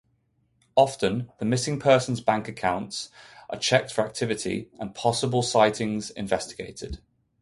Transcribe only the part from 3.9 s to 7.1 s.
for activity, and possible sightings investigated.